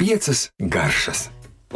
[0.00, 1.26] Piecas garšas.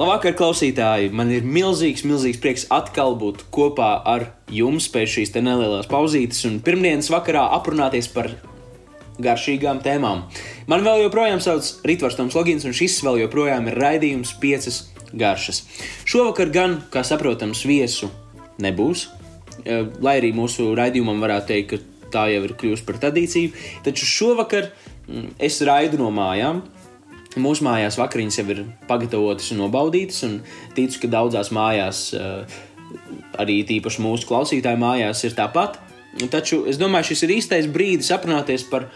[0.01, 1.11] Labvakar, klausītāji!
[1.13, 6.57] Man ir milzīgs, milzīgs prieks atkal būt kopā ar jums pēc šīs nelielās pauzītes un
[6.65, 8.31] pirmdienas vakarā aprunāties par
[9.21, 10.23] garšīgām tēmām.
[10.73, 15.67] Man vēl joprojām sauc Ritvars Toms Logins, un šis vēl joprojām ir raidījums piecas garšas.
[16.09, 18.09] Šovakar gan, kā saprotams, viesu
[18.57, 19.11] nebūs,
[19.67, 23.53] eh, lai arī mūsu raidījumam varētu teikt, ka tā jau ir kļuvusi par tradīciju,
[23.87, 24.71] taču šovakar
[25.07, 26.63] mm, es raidu no mājām.
[27.37, 30.39] Mūsu mājās vakariņas jau ir pagatavotas un nobaudītas, un
[30.77, 32.57] ticu, ka daudzās mājās, eh,
[33.43, 35.77] arī tīpaši mūsu klausītāju mājās, ir tāpat.
[36.33, 38.89] Taču es domāju, šis ir īstais brīdis aprunāties par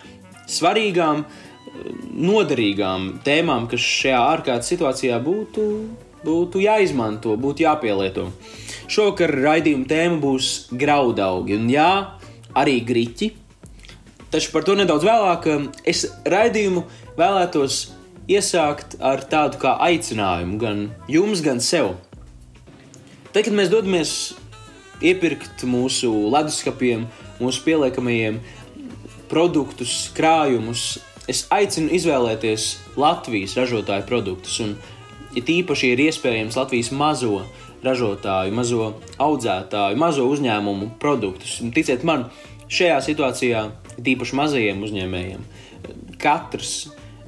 [0.49, 5.67] svarīgām, eh, noderīgām tēmām, kas šajā ārkārtas situācijā būtu,
[6.25, 8.31] būtu jāizmanto, būtu jāpielieto.
[8.91, 11.93] Šovakar raidījuma tēma būs graudaugi, un jā,
[12.59, 13.31] arī griķi.
[14.31, 15.49] Taču par to nedaudz vēlāk.
[15.89, 16.85] Es raidījumu
[17.19, 17.81] vēlētos
[18.31, 21.97] iesākt ar tādu kā aicinājumu gan jums, gan sev.
[23.31, 24.13] Tad, kad mēs dodamies
[25.03, 27.07] iepirkt mūsu leduskapiem,
[27.41, 28.41] mūsu pieliekamajiem
[29.31, 30.99] produktus, krājumus,
[31.31, 34.59] es aicinu izvēlēties Latvijas ražotāju produktus.
[34.65, 34.75] Un,
[35.37, 37.45] ja tīpaši ir iespējams Latvijas mazo
[37.85, 41.59] ražotāju, mazo audzētāju, mazo uzņēmumu produktus.
[41.65, 42.29] Un, ticiet man,
[42.71, 43.65] šajā situācijā,
[44.01, 45.45] tīpaši mazajiem uzņēmējiem,
[46.21, 46.75] katrs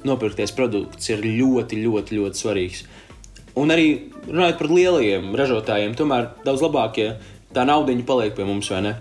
[0.07, 2.83] nopirktais produkts ir ļoti, ļoti, ļoti svarīgs.
[3.59, 3.87] Un arī
[4.25, 7.15] runājot par lielajiem ražotājiem, tomēr daudz labāk, ja
[7.53, 8.95] tā nauda paliek pie mums, vai ne?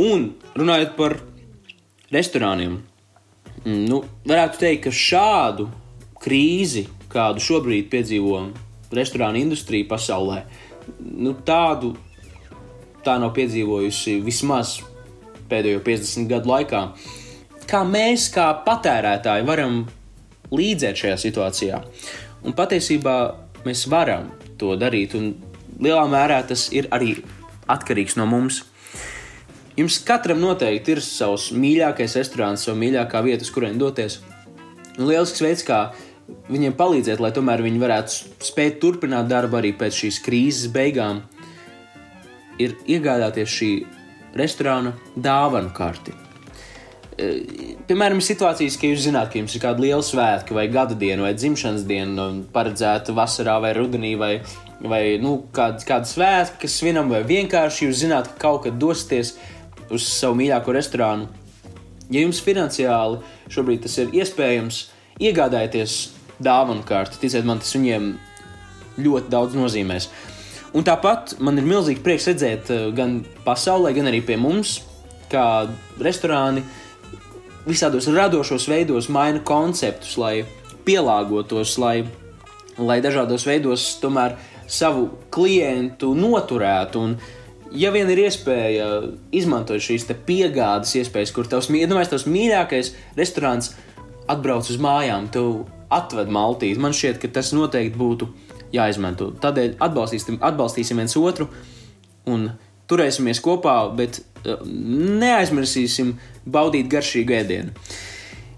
[0.00, 1.18] Un runājot par
[2.14, 2.78] restorāniem,
[3.66, 5.68] nu, varētu teikt, ka šādu
[6.22, 8.44] krīzi, kādu šobrīd piedzīvo
[8.96, 10.42] restorānu industrija pasaulē,
[11.00, 11.94] nu, tādu
[13.04, 14.78] tā nav piedzīvojusi vismaz
[15.50, 16.84] pēdējo 50 gadu laikā
[17.70, 19.84] kā mēs, kā patērētāji, varam
[20.50, 21.78] līdzēt šajā situācijā.
[22.46, 23.16] Un patiesībā
[23.66, 25.34] mēs varam to darīt, un
[25.80, 27.18] lielā mērā tas ir arī
[27.70, 28.64] atkarīgs no mums.
[29.78, 34.18] Jums katram noteikti ir savs mīļākais restorāns, sava mīļākā vieta, uz kurien doties.
[34.98, 35.92] Un lielisks veids, kā
[36.50, 41.22] viņiem palīdzēt, lai tomēr viņi varētu spēt turpināt darbu arī pēc šīs krīzes beigām,
[42.60, 43.70] ir iegādāties šī
[44.36, 46.14] restorāna dāvanu karti.
[47.20, 50.96] Eh, piemēram, ir situācijas, ka jūs zināt, ka jums ir kāda liela svētki, vai gada
[50.96, 54.30] diena, vai dzimšanas diena, paredzēta vasarā vai rudenī, vai,
[54.80, 59.34] vai nu, kāda, kāda svētki, kas svinam, vai vienkārši jūs zināt, ka kaut kad dosieties
[59.90, 61.28] uz savu mīļāko restorānu.
[62.10, 63.20] Ja jums finansiāli
[63.52, 64.80] šobrīd tas ir iespējams,
[65.20, 65.98] iegādājieties
[66.42, 67.20] dāvanu kārtu.
[67.20, 68.12] Ticiet man, tas viņiem
[69.00, 70.08] ļoti daudz nozīmēs.
[70.76, 74.78] Un tāpat man ir milzīgi prieks redzēt eh, gan pasaulē, gan arī pie mums,
[75.30, 75.66] kā
[76.02, 76.62] restorāni
[77.66, 80.44] visādos radošos veidos maina konceptus, lai
[80.86, 82.04] pielāgotos, lai,
[82.78, 84.38] lai dažādos veidos tomēr
[84.70, 87.02] savu klientu noturētu.
[87.02, 87.18] Un,
[87.74, 88.88] ja vien ir iespēja
[89.34, 93.74] izmantot šīs piegādes iespējas, kur tavs, iedomājies, tavs mīļākais restorāns
[94.30, 98.30] atbrauc uz mājām, tev atved maltīt, man šķiet, ka tas noteikti būtu
[98.74, 99.30] jāizmanto.
[99.42, 101.48] Tādēļ atbalstīsim, atbalstīsim viens otru
[102.30, 102.50] un
[102.90, 106.14] turēsimies kopā, bet uh, neaizmirsīsim
[106.50, 107.74] baudīt garšīgu ēdienu.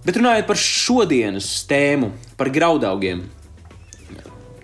[0.03, 3.23] Bet runājot par šodienas tēmu, par graudaugiem,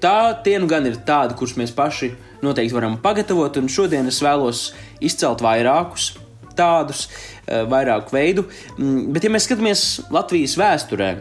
[0.03, 2.11] tā tie nu gan ir tādi, kurus mēs paši
[2.43, 4.71] noteikti varam pagatavot, un šodien es vēlos
[5.05, 6.12] izcelt vairākus
[6.59, 8.49] tādus, uh, vairāku veidu.
[8.77, 11.12] Mm, bet, ja mēs skatāmies Latvijas vēsturē,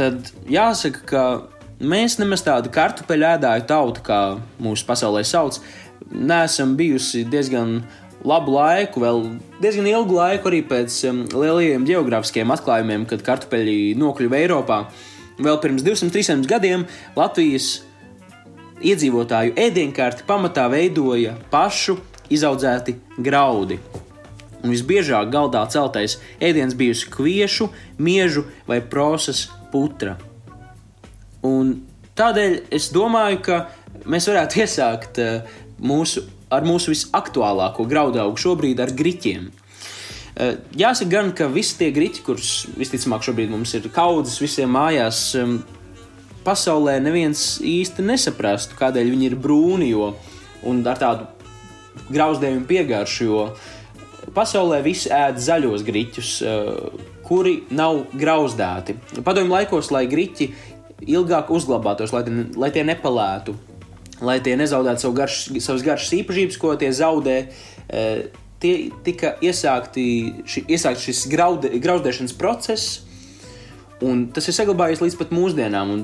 [0.00, 1.24] tad jāsaka, ka
[1.80, 4.20] mēs nemaz tādu kartupeļu ēdāju tautu, kā
[4.62, 5.60] mūsu pasaulē sauc,
[6.10, 7.80] neesam bijusi diezgan
[8.26, 9.22] labu laiku, vēl
[9.62, 14.82] diezgan ilgu laiku arī pēc um, lielajiem geogrāfiskiem atklājumiem, kad kartupeļi nokļuva Eiropā.
[15.40, 16.84] Vēl pirms 200-300 gadiem
[17.16, 17.78] Latvijas
[18.84, 21.96] iedzīvotāju ēdienkārti pamatā veidoja pašu
[22.32, 23.80] izaudzēti graudi.
[24.60, 30.18] Un visbiežāk galdā celtais ēdiens bijusi kviešu, miežu vai prosas putra.
[31.46, 31.78] Un
[32.18, 33.62] tādēļ es domāju, ka
[34.04, 39.48] mēs varētu iesākt uh, mūsu, ar mūsu visaktuālāko graudaugu šobrīd ar griķiem.
[40.40, 45.34] Eh, jāsaka, gan, ka visi tie grīķi, kurus visticamāk šobrīd mums ir kaudzes visiem mājās,
[46.46, 50.14] pasaulē neviens īsti nesaprastu, kādēļ viņi ir brūni jo,
[50.64, 51.26] un ar tādu
[52.14, 53.26] grauzdējumu piegāršu.
[53.26, 53.42] Jo
[54.34, 58.96] pasaulē visi ēd zaļos grīķus, eh, kuri nav grauzdēti.
[59.24, 60.50] Padomju laikos, lai grīķi
[61.06, 62.24] ilgāk uzglabātos, lai,
[62.56, 63.54] lai tie nepalētu,
[64.24, 67.36] lai tie nezaudētu savu garš, savas garšas īpašības, ko tie zaudē.
[67.88, 68.04] E,
[68.60, 68.74] tie
[69.06, 70.04] tika iesākti,
[70.44, 73.00] ši, iesākt šis graude, grauzdēšanas process,
[74.04, 75.94] un tas ir saglabājies līdz pat mūsdienām.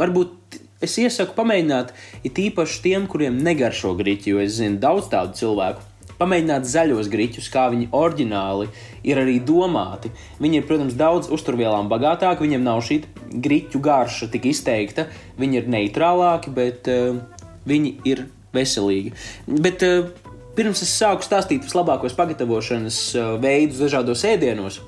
[0.00, 1.92] Varbūt es iesaku pamēģināt,
[2.24, 5.89] it īpaši tiem, kuriem negaršo grīķi, jo es zinu daudz tādu cilvēku.
[6.20, 8.66] Pamēģināt zaļos grīķus, kā viņi oriģināli
[9.08, 10.10] ir arī domāti.
[10.42, 13.00] Viņi ir, protams, daudz uzturvielām bagātāki, viņiem nav šī
[13.40, 15.06] grīķu garša tik izteikta,
[15.40, 17.22] viņi ir neitrālāki, bet uh,
[17.64, 19.14] viņi ir veselīgi.
[19.48, 24.80] Bet, uh, Pirms es sāku stāstīt vislabākos pagatavošanas uh, veidus dažādos ēdienos,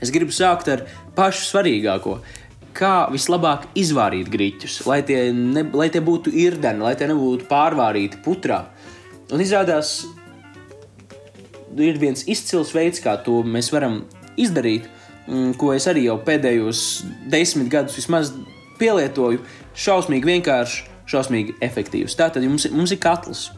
[0.00, 2.16] es gribu sākt ar pašu svarīgāko.
[2.76, 8.18] Kā vislabāk izvārīt grīķus, lai tie, ne, lai tie būtu irdeni, lai tie nebūtu pārvārīti
[8.24, 8.62] putrā.
[9.32, 10.00] Un izrādās,
[11.82, 14.02] ir viens izcils veids, kā to mēs varam
[14.40, 14.88] izdarīt,
[15.26, 16.82] mm, ko es arī jau pēdējos
[17.32, 18.32] desmit gadus vismaz
[18.80, 19.42] pielietoju.
[19.76, 22.16] Šausmīgi vienkārši, šausmīgi efektīvs.
[22.16, 23.50] Tātad mums, mums ir katls.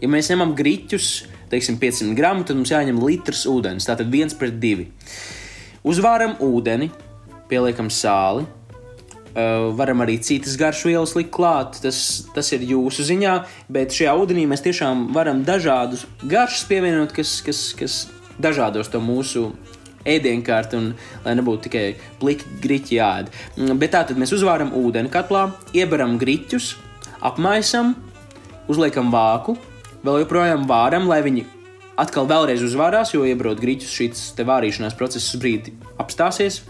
[0.00, 1.08] Ja mēs ņemam grīķus,
[1.50, 3.88] teiksim, 500 gramu, tad mums jāņem litrs ūdens.
[3.88, 4.90] Tātad viens pret divi.
[5.86, 6.90] Uzvāram ūdeni,
[7.50, 8.46] pieliekam sāli.
[9.36, 11.98] Uh, varam arī citas garšvielas likt klāt, tas,
[12.32, 13.34] tas ir jūsu ziņā,
[13.68, 17.96] bet šajā ūdenī mēs tiešām varam dažādus garšas pievienot, kas, kas, kas
[18.40, 19.50] dažādos to mūsu
[20.08, 20.88] ēdienkārti, un
[21.26, 21.84] lai nebūtu tikai
[22.20, 23.30] pliki grīķi jāēd.
[23.76, 26.72] Bet tā tad mēs uzvāram ūdeni katlā, ieberam grīķus,
[27.26, 27.92] apmaisam,
[28.72, 29.58] uzliekam vāku,
[30.06, 31.44] vēl joprojām vāram, lai viņi
[32.00, 36.62] atkal vēlreiz uzvārās, jo iebraukt grīķus šīs vārīšanās procesa brīdi apstāsies.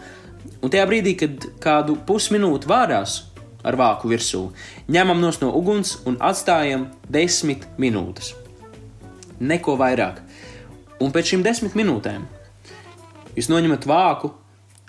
[0.62, 3.20] Un tajā brīdī, kad kādu pusminūti vārās
[3.66, 4.46] ar vāku virsū,
[4.88, 8.34] ņemam no uguns un atstājam desmit minūtes.
[9.40, 10.22] Neko vairāk.
[11.02, 12.25] Un pēc šīm desmit minūtēm
[13.37, 14.32] jūs noņemat vāku,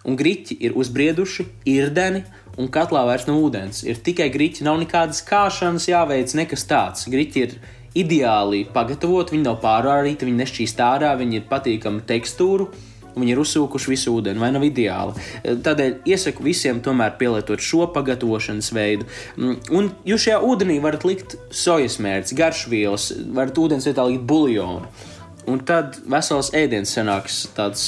[0.07, 2.23] un grīķi ir uzbrieduši, irdeni,
[2.57, 3.83] un katlā vairs nav ūdens.
[3.85, 7.09] Ir tikai grīķi, nav nekādas kāšanas jāveic, nekas tāds.
[7.11, 7.57] Grīķi ir
[7.97, 12.69] ideāli pagatavoti, viņi nav pārvārīti, viņi nešķīst ārā, viņi ir patīkami tekstūru.
[13.17, 15.17] Viņi ir uzsūkuši visu ūdeni, vai nav ideāli.
[15.43, 19.07] Tādēļ iesaku visiem tomēr pielietot šo pagatavošanas veidu.
[19.37, 25.13] Mm, un jūs šajā ūdenī varat likt sojas mērķis, garšvielas, varat ūdens vietā likt buļļonu.
[25.47, 27.83] Un tad vesels ēdiens sanāks tāds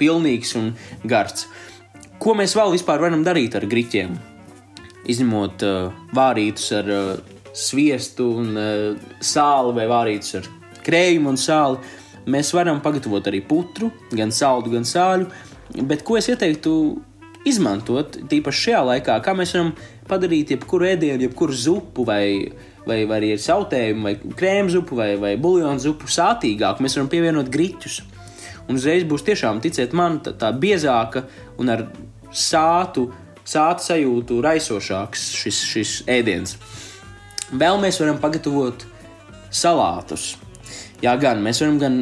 [0.00, 0.72] pilnīgs un
[1.06, 1.46] garš.
[2.18, 4.16] Ko mēs vēl vispār varam darīt ar grīķiem?
[5.10, 10.48] Izņemot uh, vārītus ar uh, sviestu un uh, sāli vai vārītus ar
[10.84, 11.78] krējumu un sāli.
[12.30, 15.28] Mēs varam pagatavot arī putru, gan saldu, gan sāļu.
[15.88, 16.72] Bet ko es ieteiktu
[17.48, 19.74] izmantot, tīpaši šajā laikā, kā mēs varam
[20.08, 22.52] padarīt jebkuru ēdienu, jebkuru zupu vai,
[22.88, 26.84] vai, vai arī sautējumu, vai krēmu zupu, vai, vai buļbuļsāļu zupu sātīgāku.
[26.84, 28.00] Mēs varam pievienot grīķus.
[28.68, 31.26] Un uzreiz būs tiešām, ticiet man, tā, tā biezāka
[31.60, 31.84] un ar
[32.32, 33.10] sātu,
[33.44, 36.56] sāta sajūtu raisošāks šis, šis ēdiens.
[37.52, 38.86] Vēl mēs varam pagatavot
[39.52, 40.34] salātus.
[41.04, 41.96] Jā, gan mēs varam gan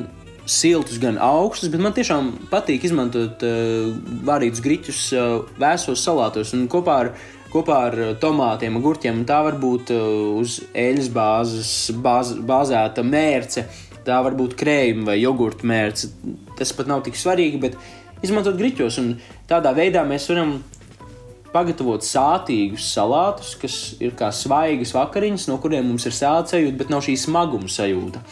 [0.47, 3.89] siltus, gan augstus, bet man tiešām patīk izmantot uh,
[4.27, 7.11] vārītus griķus uh, vēsos salātos un kopā ar,
[7.51, 9.25] kopā ar tomātiem, gurķiem.
[9.27, 10.05] Tā var būt uh,
[10.39, 11.73] uz eļļas bāzes,
[12.05, 13.67] bāz, bāzēta mērce,
[14.07, 16.13] tā var būt krējuma vai jogurta mērce.
[16.59, 19.17] Tas pat nav tik svarīgi, bet izmantot griķos un
[19.51, 20.61] tādā veidā mēs varam
[21.53, 26.93] pagatavot sātīgus salātus, kas ir kā svaigas vakariņas, no kuriem mums ir sāla sajūta, bet
[26.93, 28.23] nav šī smaguma sajūta.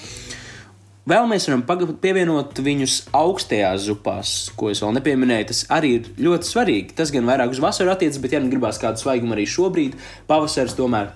[1.10, 1.64] Vēl mēs varam
[1.98, 5.48] pievienot viņus augstajās zupās, ko es vēl nepieminēju.
[5.48, 6.94] Tas arī ir ļoti svarīgi.
[7.00, 9.96] Tas gan vairāk uz vasaru attiecas, bet, ja nu gribās kādu svaigumu arī šobrīd,
[10.30, 11.10] pavasaris tomēr,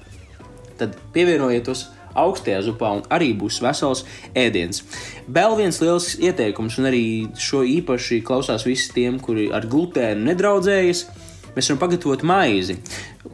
[0.80, 1.84] tad pievienojiet tos
[2.18, 4.02] augstajā zupā un arī būs vesels
[4.34, 4.82] ēdiens.
[5.30, 7.04] Vēl viens liels ieteikums, un arī
[7.38, 11.06] šo īpaši klausās visi tiem, kuri ar glutēnu nedraudzējas
[11.54, 12.75] Mēs varam pagatavot maizi.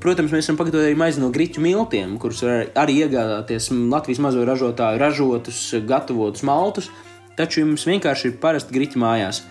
[0.00, 4.44] Protams, mēs varam pagatavot arī maizi no grīķu miltiem, kurus var arī iegādāties Latvijas mazo
[4.44, 6.90] ražotāju ražotus, gatavotus maltus,
[7.38, 9.42] taču jums vienkārši ir parasti grīķi mājās.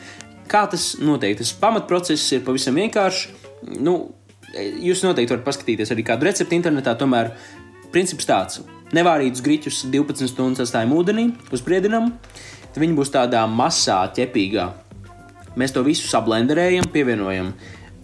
[0.50, 1.38] Kā tas notiek?
[1.38, 3.26] Tas pamatprocess ir pavisam vienkāršs.
[3.82, 3.96] Nu,
[4.56, 7.34] jūs noteikti varat paskatīties arī kādu recepti internetā, tomēr
[7.94, 8.62] princips tāds.
[8.94, 12.14] Nevārītus grīķus 12 stundas atstājam ūdenī, uzbriedinam,
[12.70, 14.70] tad viņi būs tādā masā, ķepīgā.
[15.58, 17.52] Mēs to visu sablenderējam, pievienojam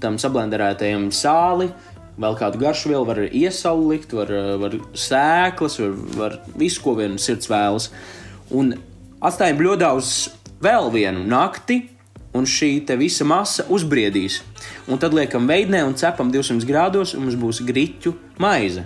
[0.05, 1.71] tam sablenderētajam sāli.
[2.15, 4.29] Vēl kādu garšu vielu var iesalu likt, var,
[4.61, 7.89] var sēklas, var, var visu, ko vien sirds vēlas.
[8.55, 8.71] Un
[9.19, 10.13] atstājam bļodā uz
[10.63, 11.81] vēl vienu nakti,
[12.35, 14.41] un šī visa masa uzbriedīs.
[14.91, 18.85] Un tad liekam veidnē un cepam 200 grādos, un mums būs grīķu maize.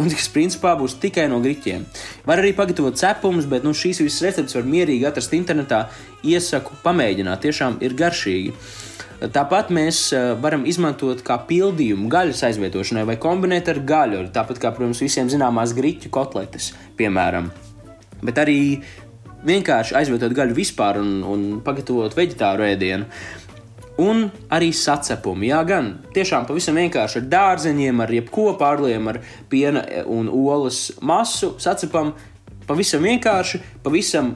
[0.00, 1.82] Un tas principā būs tikai no grīķiem.
[2.24, 5.82] Var arī pagatavot cepumus, bet nu, šīs visas receptes var mierīgi atrast internetā.
[6.24, 8.54] Iesaku pamēģināt, tiešām ir garšīgi.
[9.20, 14.22] Tāpat mēs eh, varam izmantot kā pildījumu gaļas aizvietošanai vai kombinēt ar gaļu.
[14.32, 17.50] Tāpat kā, protams, visiem zināmās grīķu kotletes, piemēram.
[18.24, 18.56] Bet arī
[19.44, 23.10] vienkārši aizvietot gaļu vispār un, un pagatavot vegetāru ēdienu.
[24.00, 24.24] Un
[24.56, 25.50] arī sacepumi.
[25.50, 29.20] Jā, gan tiešām pavisam vienkārši ar dārzeņiem, ar jebko pārliem, ar
[29.52, 32.14] piena un olas masu sacepam.
[32.64, 34.32] Pavisam vienkārši, pavisam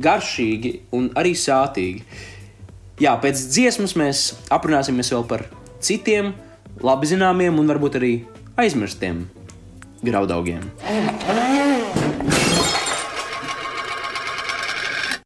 [0.00, 2.06] garšīgi un arī sātīgi.
[3.00, 4.18] Jā, pēc dziesmas mēs
[4.52, 5.46] aprunāsimies vēl par
[5.80, 6.34] citiem
[6.84, 8.12] labi zināmiem un varbūt arī
[8.60, 9.22] aizmirstiem
[10.04, 10.66] graudaugiem.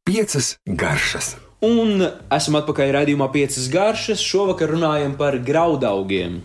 [0.07, 1.35] Piecas garšas.
[1.67, 4.23] Un esam atpakaļ raidījumā piecas garšas.
[4.23, 6.39] Šovakar runājam par graudaugiem,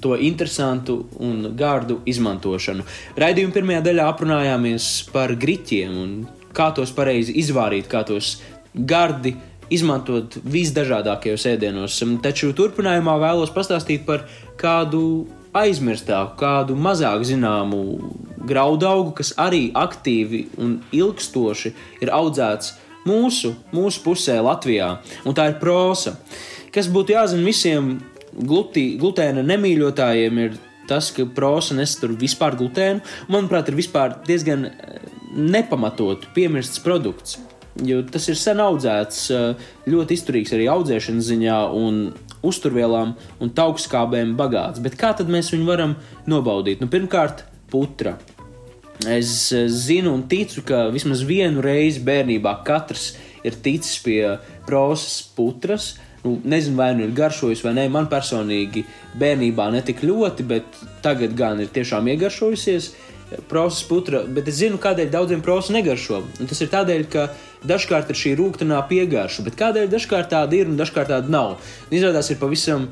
[0.00, 2.86] to interesantu un gārdu izmantošanu.
[3.20, 6.14] Raidījuma pirmajā daļā aprunājāmies par griķiem un
[6.56, 8.38] kā tos pareizi izvārīt, kā tos
[8.74, 9.34] gardi
[9.72, 12.00] izmantot visdažādākajos ēdienos.
[12.24, 14.26] Taču turpinājumā vēlos pastāstīt par
[14.60, 17.82] kādu aizmirstāku, kādu mazāk zināmu
[18.44, 21.72] graudaugu, kas arī aktīvi un ilgstoši
[22.04, 22.74] ir audzēts
[23.08, 26.16] mūsu, mūsu pusē Latvijā, un tā ir prosa.
[26.74, 27.94] Kas būtu jāzina visiem
[28.34, 30.56] glutī, glutēna nemīļotājiem, ir
[30.88, 34.98] tas, ka prosa nestur vispār glutēnu, manuprāt, ir diezgan eh,
[35.34, 37.38] nepamatot piemirsts produkts.
[37.82, 42.14] Jo tas ir sen audzēts, eh, ļoti izturīgs arī audzēšanas ziņā, un
[42.46, 44.82] uzturvielām un taukskābēm bagāts.
[44.82, 45.96] Bet kā tad mēs viņu varam
[46.30, 46.80] nobaudīt?
[46.80, 48.16] Nu, pirmkārt, putra.
[49.10, 55.22] Es eh, zinu un ticu, ka vismaz vienu reizi bērnībā katrs ir ticis pie prosas
[55.34, 55.96] putras.
[56.24, 58.84] Nu, nezinu, vai nu ir garšojis vai nē, man personīgi
[59.18, 62.94] bērnībā ne tik ļoti, bet tagad gan ir tiešām iegaršojusies
[63.50, 64.22] prosas putra.
[64.28, 66.20] Bet es zinu, kādēļ daudziem prosa negaršo.
[66.40, 67.26] Un tas ir tādēļ, ka
[67.66, 71.58] dažkārt ir šī rūkstošā piegarša, bet kādēļ dažkārt tāda ir un dažkārt tāda nav.
[71.94, 72.88] Izrādās, ir pavisam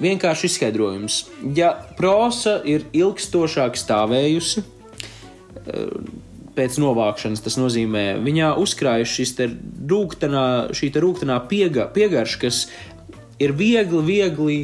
[0.00, 1.18] vienkārši izskaidrojums.
[1.56, 4.64] Ja prosa ir ilgstošāk stāvējusi,
[6.54, 7.42] pēc novākšanas.
[7.44, 9.34] Tas nozīmē, viņā uzkrājas šis
[9.90, 12.64] rūktenā, šī rūktenā piega, piegarša, kas
[13.42, 14.58] ir viegli, viegli,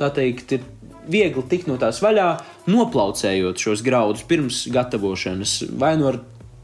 [0.00, 0.66] tā teikt, ir
[1.10, 2.30] viegli tikt no tās vaļā,
[2.68, 5.56] noplaucējot šos graudus pirms gatavošanas.
[5.80, 6.20] Vai nu ar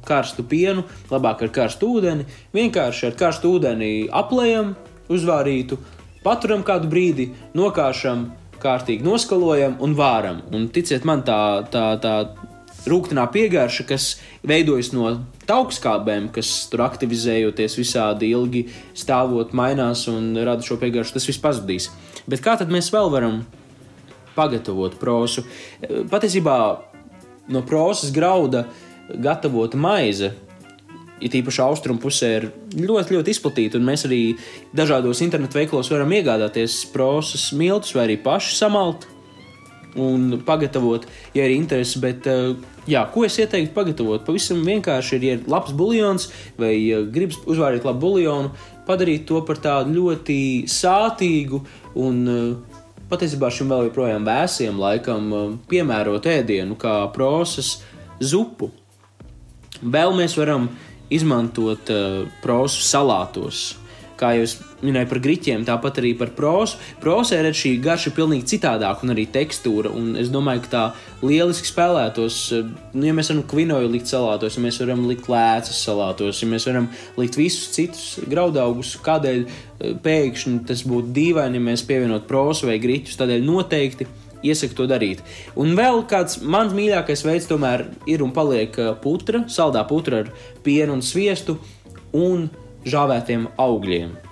[0.07, 4.75] karstu pienu, labāk ar karstu ūdeni, vienkārši ar karstu ūdeni aplējam,
[5.13, 5.79] uzvārītu,
[6.25, 8.29] paturam kādu brīdi, nokāšam,
[8.63, 10.43] kārtīgi noskalojam un vāram.
[10.55, 11.39] Un ticiet man, tā,
[11.71, 12.15] tā, tā
[12.87, 14.09] rūkstošā piegārša, kas
[14.47, 15.11] veidojas no
[15.47, 18.67] taukskābēm, kas tur aktivizējoties visādi ilgi
[18.99, 21.91] stāvot, mainās un rada šo piegāršu, tas viss pazudīs.
[22.31, 23.43] Bet kā tad mēs vēl varam
[24.37, 25.45] pagatavot prosu?
[26.13, 26.59] Patiesībā
[27.53, 28.67] no prosas grauda
[29.09, 30.33] gatavota maize.
[31.17, 34.21] It īpaši austrumu pusē ir ļoti, ļoti izplatīta, un mēs arī
[34.77, 39.07] dažādos internetu veikalos varam iegādāties prosas miltus vai arī paši samalt
[39.97, 42.03] un pagatavot, ja ir interese.
[42.03, 42.29] Bet,
[42.87, 44.23] Jā, ko es ieteiktu pagatavot?
[44.23, 48.53] Pavisam vienkārši ir, ja ir labs buļļons, vai ja gribas uzvārīt labu buļļonu,
[48.87, 50.37] padarīt to par tādu ļoti
[50.71, 51.59] sātīgu
[51.99, 52.21] un
[53.11, 55.31] patiesībā šim vēl joprojām vēsiem laikam
[55.71, 57.81] piemērotu ēdienu, kā prosas
[58.21, 58.71] zupu.
[59.83, 60.71] Vēl mēs varam
[61.13, 63.75] izmantot uh, prosu salātos
[64.21, 66.81] kā jau es minēju par grīķiem, tāpat arī par prosu.
[67.01, 69.93] Prosā ir šī garša pilnīgi citādāka un arī tekstūra.
[69.97, 70.83] Un es domāju, ka tā
[71.25, 72.41] lieliski spēlētos.
[72.93, 76.69] Nu, ja mēs varam kvinoju likt salātos, ja mēs varam likt lēcas salātos, ja mēs
[76.69, 82.71] varam likt visus citus graudaugus, kādēļ eh, pēkšņi tas būtu dīvaini, ja mēs pievienot prosu
[82.71, 84.11] vai grīķus, tādēļ noteikti.
[84.47, 85.23] Iesaku to darīt.
[85.59, 90.31] Un vēl kāds mans mīļākais veids, tomēr ir un paliek eh, putra, saldā putra ar
[90.63, 91.57] pienu un sviestu
[92.15, 92.47] un
[92.87, 94.26] žāvētiem augļiem.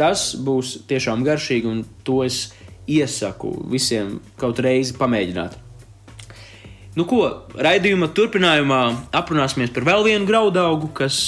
[0.00, 2.48] Tas būs tiešām garšīgi, un to es
[2.90, 5.58] iesaku visiem kaut reizi pamēģināt.
[6.98, 7.22] Nu, ko
[7.54, 8.80] raidījuma turpinājumā
[9.14, 11.20] aprunāsimies par vēl vienu graudaugu, kas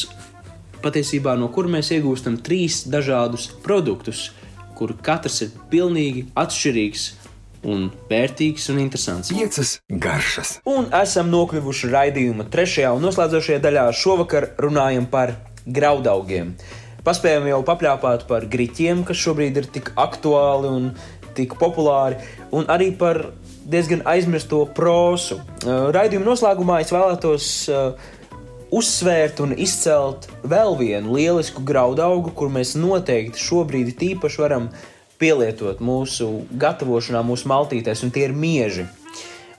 [0.83, 4.31] patiesībā no kur mēs iegūstam trīs dažādus produktus,
[4.79, 7.05] kur katrs ir pilnīgi atšķirīgs
[7.71, 9.31] un vērtīgs un interesants.
[9.31, 10.57] Piecas garšas.
[10.67, 13.87] Un esam nokļuvuši raidījuma trešajā un noslēdzošajā daļā.
[13.95, 15.37] Šovakar runājam par
[15.67, 16.57] graudaugiem.
[17.03, 20.85] Paspējām jau papļāpāt par grīķiem, kas šobrīd ir tik aktuāli un
[21.35, 22.21] tik populāri,
[22.55, 23.33] un arī par
[23.67, 25.41] diezgan aizmirsto prosu.
[25.65, 28.13] Uh, raidījuma noslēgumā es vēlētos uh,
[28.73, 34.71] uzsvērt un izcelt vēl vienu lielisku graudaugu, kur mēs noteikti šobrīd tīpaši varam
[35.19, 38.87] pielietot mūsu gatavošanā, mūsu maltītēs, un tie ir mieži.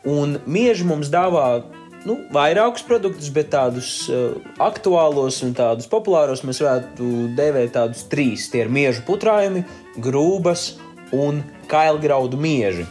[0.07, 1.63] Un mieži mums dāvā
[2.07, 8.49] nu, vairākus produktus, bet tādus uh, aktuālos un tādus populārus mēs varētu dēvēt tādus trīs.
[8.51, 9.65] Tie ir miežu putrājumi,
[10.03, 10.73] grūbas
[11.13, 12.87] un kailgraudu mieži.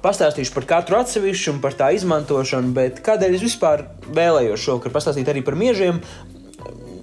[0.00, 3.84] Pastāstīšu par katru atsevišķu un par tā izmantošanu, bet kādēļ es vispār
[4.16, 6.00] vēlējos šovakar pastāstīt arī par miežiem?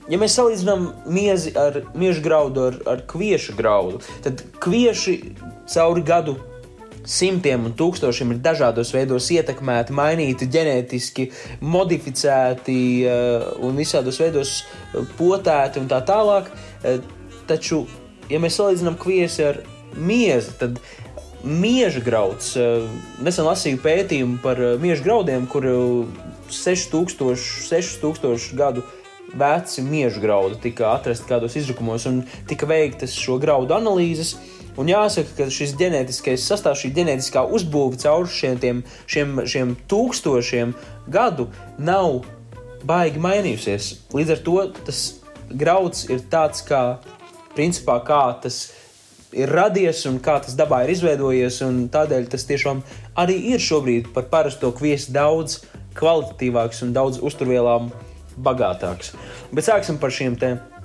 [0.07, 5.17] ja mēs salīdzinām miezi ar mieža graudu, ar, ar kviešu graudu, tad kvieši
[5.74, 6.38] cauri gadu
[7.07, 11.29] simtiem un tūkstošiem ir dažādos veidos ietekmēti, mainīti, ģenētiski
[11.63, 14.59] modificēti uh, un visādos veidos
[15.17, 16.51] potēti un tā tālāk.
[16.83, 16.99] Uh,
[17.47, 17.85] taču,
[18.31, 19.61] ja mēs salīdzinām kviesi ar
[19.95, 20.81] miezi, tad
[21.47, 22.55] mieža grauds,
[23.23, 25.63] nesen lasīju pētījumu par mieža graudiem, kur
[26.51, 27.37] 6000,
[27.69, 28.83] 6000 gadu
[29.37, 34.33] veci mieža graudi tika atrasti kādos izrakumos un tika veiktas šo graudu analīzes.
[34.35, 39.74] Uh, Un jāsaka, ka šis ģenētiskais sastāvs, šī ģenētiskā uzbūve caur šiem, tiem, šiem, šiem
[39.89, 40.75] tūkstošiem
[41.10, 41.48] gadu
[41.81, 42.22] nav
[42.86, 43.93] baigi mainījusies.
[44.13, 45.01] Līdz ar to tas
[45.50, 47.00] grauds ir tāds, kā,
[47.57, 48.67] principā, kā tas
[49.34, 51.60] ir radies un kā tas dabā ir izveidojies.
[51.93, 52.86] Tādēļ tas tiešām
[53.17, 55.63] arī ir šobrīd par parasto kviesi daudz
[55.98, 57.89] kvalitatīvāks un daudz uzturvielām
[58.38, 59.15] bagātāks.
[59.50, 60.76] Bet sāksim par šiem tēmām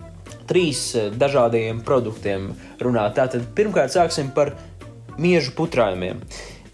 [0.48, 2.50] trīs eh, dažādiem produktiem
[2.82, 3.16] runāt.
[3.18, 4.54] Tātad pirmkārt sāksim par
[5.20, 6.22] miežu putrājumiem.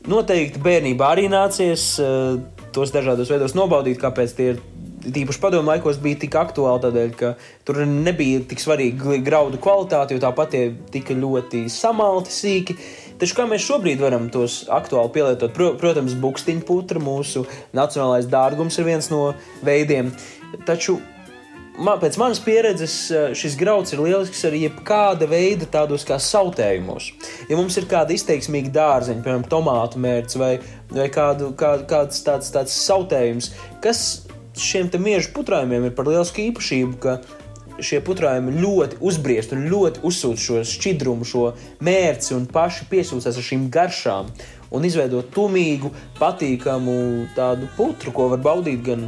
[0.09, 2.39] Noteikti bērnībā arī nācies uh,
[2.73, 4.67] tos dažādos veidos nobaudīt, kāpēc tie ir.
[4.99, 7.29] Tīpaši padomu laikos bija tik aktuāli, tādēļ, ka
[7.65, 12.75] tur nebija tik svarīga graudu kvalitāte, jo tāpat tie tika ļoti samalti, sīki.
[13.19, 15.55] Taču kā mēs šobrīd varam tos aktuāli pielietot?
[15.55, 17.45] Protams, buļbuļsaktiņa putra, mūsu
[17.79, 19.23] nacionālais dārgums ir viens no
[19.67, 20.11] veidiem.
[20.67, 20.99] Taču
[21.79, 27.11] man, pēc manas pieredzes eh, šis grauds ir lielisks arī jebkāda veida tādos kā sautējumos.
[27.51, 30.53] Ja mums ir kāda izteiksmīga dārzeņa, piemēram, tomātu mērķis vai,
[30.93, 33.53] vai kādu, kā, kāds tāds, tāds sautējums,
[33.85, 34.07] kas
[34.59, 37.19] šiem miežu putrājumiem ir par lielisku īpašību, ka
[37.85, 41.45] šie putrājumi ļoti uzbriest un ļoti uzsūc šo šķidrumu, šo
[41.87, 44.33] mērci un paši piesūcās ar šīm garšām
[44.75, 46.99] un izveidot tumīgu, patīkamu
[47.37, 49.07] tādu putru, ko var baudīt gan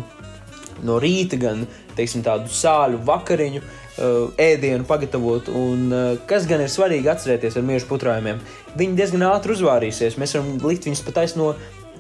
[0.87, 1.67] no rīta, gan
[1.99, 3.63] teiksim, tādu sāļu vakariņu.
[4.01, 8.39] Uh, ēdienu pagatavot, un uh, kas gan ir svarīgi atcerēties ar miežu putrājumiem.
[8.79, 10.17] Viņi diezgan ātri uzvārīsies.
[10.17, 11.51] Mēs varam likt viņus pat no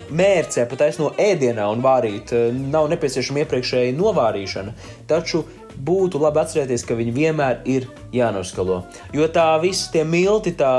[0.08, 2.32] mērcē, pat no ēdienā un vārīt.
[2.32, 4.72] Uh, nav nepieciešama iepriekšēja novārīšana.
[5.10, 5.42] Taču
[5.76, 8.82] būtu labi atcerēties, ka viņi vienmēr ir jānoskalo.
[9.16, 10.72] Jo tā visi tie milti, tā,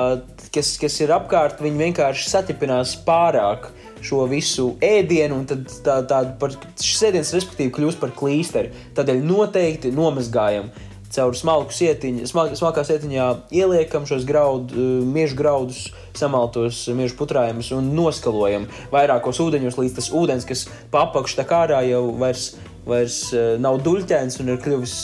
[0.53, 3.69] kas, kas ir apkārt, viņi vienkārši saķipinās pārāk
[4.05, 8.73] šo visu ēdienu, un tad tā, tā, par, šis ēdiens, respektīvi, kļūst par klīsteri.
[8.97, 10.71] Tādēļ noteikti nomazgājam
[11.11, 17.71] caur smalku sietiņu, smalk, smalkā sietiņā ieliekam šos graudu, eh, miežu graudus, samaltos miežu putrājumus
[17.75, 22.55] un noskalojam vairākos ūdeņos, līdz tas ūdens, kas papakš tā kā ārā jau vairs,
[22.87, 24.95] vairs eh, nav duļķēns un ir kļuvis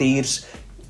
[0.00, 0.40] tīrs.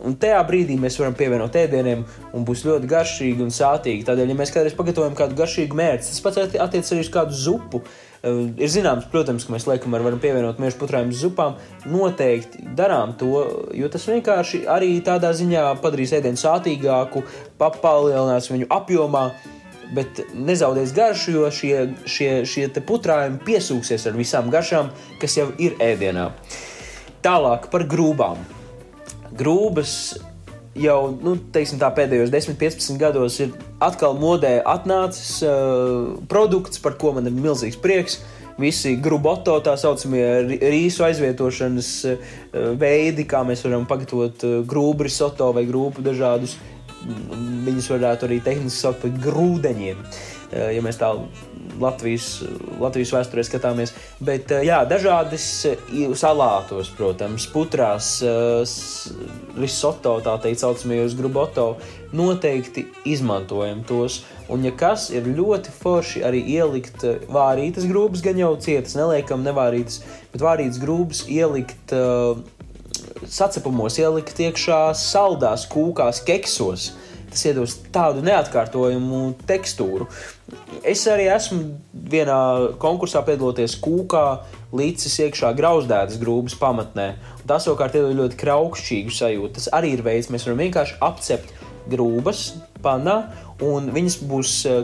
[0.07, 2.05] Un tajā brīdī mēs varam pievienot ēdieniem,
[2.37, 4.05] un būs ļoti garšīgi un sātīgi.
[4.09, 7.83] Tādēļ, ja mēs kādreiz pagatavojam kādu garšīgu mērci, tas pats attiecas arī uz kādu zupu.
[8.21, 11.57] Uh, ir zināms, protams, ka mēs liekam, varam pievienot miešu putrājumu zupām.
[11.89, 13.45] Noteikti darām to,
[13.77, 17.25] jo tas vienkārši arī tādā ziņā padarīs ēdienu sātīgāku,
[17.61, 19.31] papalielinās viņu apjomā.
[19.91, 21.75] Bet nezaudēs garšu, jo šie,
[22.07, 26.29] šie, šie putrājumi piesūksies ar visām garšām, kas jau ir ēdienā.
[27.27, 28.60] Tālāk par grūbām
[29.41, 29.95] grūbas
[30.79, 37.15] jau nu, teiksim, pēdējos 10, 15 gados ir atkal modē atnācis uh, produkts, par ko
[37.17, 38.21] man ir milzīgs prieks.
[38.61, 40.25] Visi gruboto, tā saucamie
[40.61, 42.35] rīsu aizvietošanas uh,
[42.79, 46.59] veidi, kā mēs varam pagatavot uh, grūbu risoto vai grūbu dažādus.
[47.01, 50.05] Viņus varētu arī tehniski saukt par grūdeņiem.
[50.05, 51.13] Uh, ja mēs tā
[51.81, 52.43] Latvijas,
[52.81, 53.93] Latvijas vēsturē skatāmies.
[54.25, 55.81] Bet eh, jā, dažādas eh,
[56.19, 61.71] salātos, protams, putrās, eh, risoto, tā teikt, saucamajos gruboto,
[62.17, 64.23] noteikti izmantojam tos.
[64.51, 70.01] Un, ja kas ir ļoti forši arī ielikt vārītas grūbas, gan jau cietas, neliekam nevārītas,
[70.33, 72.41] bet vārītas grūbas ielikt uh,
[73.31, 76.91] sacepumos, ielikt iekšā saldās kūkās, keksos.
[77.31, 80.09] Tas iedos tādu neatkārtojumu tekstūru.
[80.87, 81.61] Es arī esmu
[82.11, 82.41] vienā
[82.83, 84.25] konkursā piedaloties kūkā,
[84.75, 87.13] līdzis iekšā grauzdētas grūdas pamatnē.
[87.47, 89.55] Tas savukārt ir ļoti kraukšķīgu sajūtu.
[89.59, 91.55] Tas arī ir veids, mēs varam vienkārši apcept
[91.91, 92.45] grūdas
[92.83, 93.21] panā,
[93.67, 94.83] un viņas būs eh,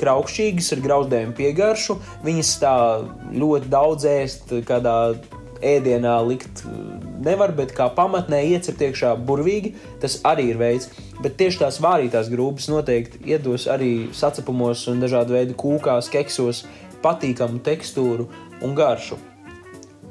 [0.00, 1.98] kraukšķīgas ar grauzdējumu piegaršu.
[2.26, 2.74] Viņas tā
[3.34, 4.96] ļoti daudz ēst kādā
[5.64, 6.62] ēdienā likt
[7.24, 10.90] nevar, bet kā pamatnē iecept iekšā burvīgi, tas arī ir veids.
[11.22, 16.64] Bet tieši tās vārītās grūdas noteikti iedos arī sacepumos un dažādu veidu kūkās, keksos
[17.04, 18.28] patīkamu tekstūru
[18.64, 19.18] un garšu.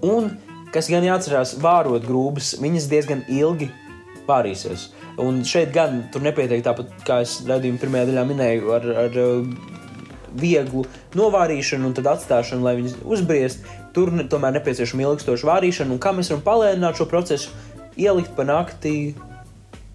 [0.04, 0.34] Un,
[0.74, 3.70] kas gan jāatcerās, vārot grūdas, viņas diezgan ilgi
[4.28, 4.90] vārīsies.
[5.24, 9.20] Un šeit gan tur nepietiek tāpat, kā es redzēju, pirmajā daļā minēju, ar, ar
[10.40, 10.86] vieglu
[11.18, 13.68] novārīšanu un tad atstāšanu, lai viņas uzbriest.
[13.94, 17.54] Tur tomēr nepieciešama ilgstoša vārīšana, un kā mēs varam palēnināt šo procesu,
[18.00, 19.14] ielikt pa nakti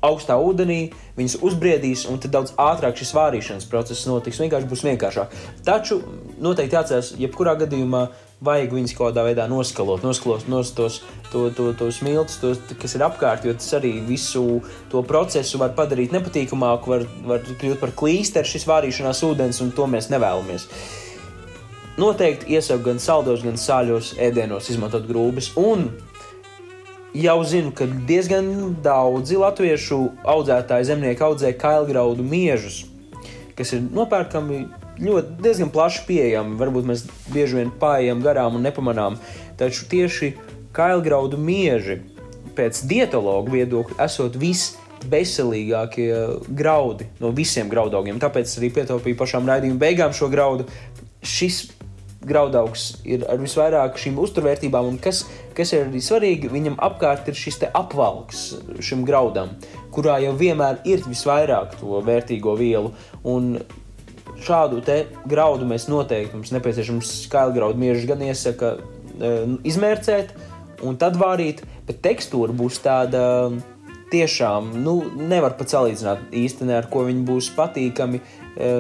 [0.05, 4.39] augstā ūdenī, viņas uzbriedīs, un tad daudz ātrāk šis vārīšanas process notiks.
[4.39, 5.35] Vienkārši būs vienkāršāk.
[5.67, 5.99] Taču
[6.39, 8.07] noteikti jāatcerās, jebkurā gadījumā
[8.45, 11.01] vajag viņus kaut kādā veidā noskalot, noskalot nos tos,
[11.33, 14.61] to, to, tos miltus, tos, kas ir apkārt, jo tas arī visu
[14.93, 19.89] to procesu var padarīt nepatīkamāku, var, var kļūt par klīsteru šis vārīšanās ūdens, un to
[19.91, 20.69] mēs nevēlamies.
[21.99, 25.89] Noteikti iesaku gan saldos, gan sāļos ēdienos izmantot grūbes, un
[27.19, 29.99] jau zinu, ka diezgan daudzi latviešu
[30.31, 32.85] audzētāji zemnieki audzē kailgraudu miežus,
[33.59, 34.69] kas ir nopērkami
[35.03, 36.59] ļoti diezgan plaši pieejami.
[36.61, 39.19] Varbūt mēs bieži vien pājām garām un nepamanām.
[39.59, 40.35] Taču tieši
[40.77, 42.01] kailgraudu mieži
[42.59, 46.11] pēc dietologa viedokļa esot visveselīgākie
[46.49, 48.21] graudi no visiem graudaugiem.
[48.23, 50.67] Tāpēc arī pietaupīju pašām raidījuma beigām šo graudu.
[51.23, 51.67] Šis
[52.29, 55.23] graudaugs ir ar visvairāk šīm uzturvērtībām, un kas,
[55.57, 58.45] kas ir arī svarīgi, viņam apkārt ir šis apvalks
[58.85, 59.55] šim graudam,
[59.95, 62.93] kurā jau vienmēr ir visvairāk to vērtīgo vielu.
[63.23, 63.55] Un
[64.45, 64.83] šādu
[65.29, 69.33] graudu mēs noteikti mums nepieciešams skaļgraudu miežus gan iesaka e,
[69.69, 70.33] izmērcēt
[70.87, 73.23] un tad vārīt, bet tekstūra būs tāda
[74.13, 78.21] tiešām, nu, nevar pat salīdzināt īstenībā, ar ko viņi būs patīkami.
[78.59, 78.75] E,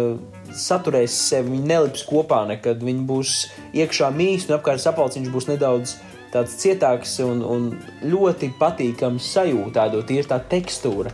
[0.59, 3.35] saturēs sevi, viņi nelips kopā nekad, viņi būs
[3.77, 5.99] iekšā mīksti un apkārt sapalciņš būs nedaudz
[6.33, 7.69] tāds cietāks un, un
[8.05, 11.13] ļoti patīkams sajūta, tāda tieši tā tekstūra.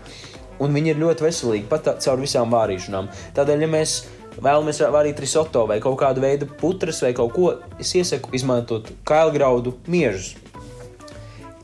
[0.62, 3.10] Un viņi ir ļoti veselīgi pat caur visām vārīšanām.
[3.34, 3.96] Tādēļ, ja mēs
[4.42, 9.76] vēlamies varīt risoto vai kaut kādu veidu putras vai kaut ko, es iesaku izmantot kailgraudu
[9.86, 10.34] miežus.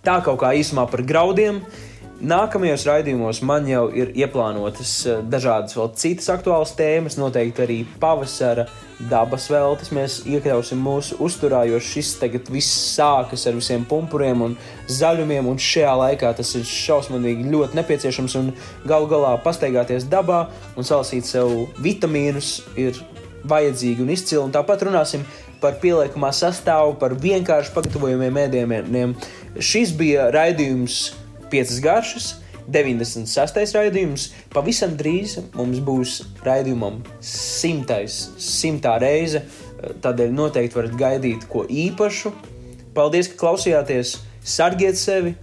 [0.04, 1.60] Tā kaut kā īsumā par graudiem.
[2.20, 8.66] Nākamajos raidījumos man jau ir ieplānotas eh, dažādas vēl citas aktuālas tēmas, noteikti arī pavasara
[9.08, 14.56] dabas veltes mēs iekļausim mūsu uzturā, jo šis tagad viss sākas ar visiem pumpuriem un
[14.92, 18.36] zaļumiem, un šajā laikā tas ir šausmīgi ļoti nepieciešams,
[18.84, 20.42] galu galā pastaigāties dabā
[20.76, 23.00] un salasīt sev vitamīnus ir
[23.48, 25.24] vajadzīgi un izcili, un tāpat runāsim
[25.60, 29.16] par pieliekamā sastāvu, par vienkārši pagatavojumiem ēdieniem.
[29.56, 31.00] Šis bija raidījums
[31.52, 32.30] piecas garšas.
[32.70, 33.74] 96.
[33.74, 34.28] raidījums.
[34.54, 39.42] Pavisam drīz mums būs raidījumam simtais, simtā reize.
[40.04, 42.32] Tādēļ noteikti varat gaidīt ko īpašu.
[42.94, 44.18] Paldies, ka klausījāties!
[44.40, 45.34] Sargiet sevi,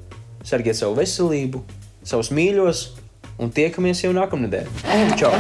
[0.45, 1.61] sargiet savu veselību,
[2.05, 2.83] savus mīļos,
[3.41, 4.71] un tiekamies jau nākamnedēļ.
[5.21, 5.33] Čau!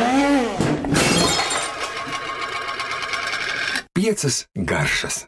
[3.97, 5.27] Piecas garšas!